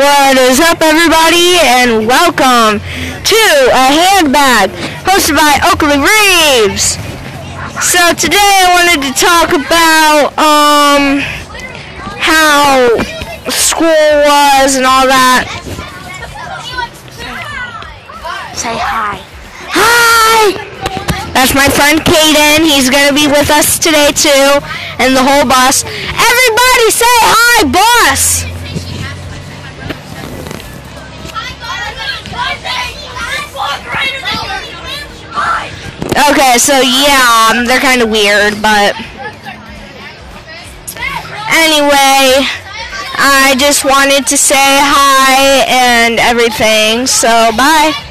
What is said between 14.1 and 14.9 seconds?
was and